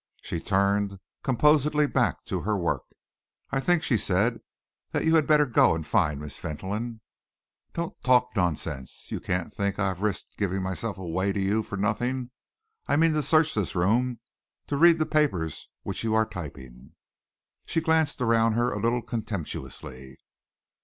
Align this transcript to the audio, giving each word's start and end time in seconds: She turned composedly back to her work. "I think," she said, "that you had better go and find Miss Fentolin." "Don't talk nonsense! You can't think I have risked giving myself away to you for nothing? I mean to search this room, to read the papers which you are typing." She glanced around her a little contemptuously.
She 0.23 0.39
turned 0.39 0.99
composedly 1.21 1.85
back 1.85 2.25
to 2.25 2.39
her 2.39 2.57
work. 2.57 2.81
"I 3.51 3.59
think," 3.59 3.83
she 3.83 3.97
said, 3.97 4.39
"that 4.93 5.05
you 5.05 5.13
had 5.13 5.27
better 5.27 5.45
go 5.45 5.75
and 5.75 5.85
find 5.85 6.19
Miss 6.19 6.37
Fentolin." 6.37 7.01
"Don't 7.75 7.93
talk 8.03 8.31
nonsense! 8.35 9.11
You 9.11 9.19
can't 9.19 9.53
think 9.53 9.77
I 9.77 9.89
have 9.89 10.01
risked 10.01 10.37
giving 10.39 10.63
myself 10.63 10.97
away 10.97 11.31
to 11.33 11.39
you 11.39 11.61
for 11.61 11.77
nothing? 11.77 12.31
I 12.87 12.95
mean 12.95 13.13
to 13.13 13.21
search 13.21 13.53
this 13.53 13.75
room, 13.75 14.19
to 14.65 14.75
read 14.75 14.97
the 14.97 15.05
papers 15.05 15.69
which 15.83 16.03
you 16.03 16.15
are 16.15 16.25
typing." 16.25 16.93
She 17.67 17.79
glanced 17.79 18.23
around 18.23 18.53
her 18.53 18.71
a 18.71 18.79
little 18.79 19.03
contemptuously. 19.03 20.17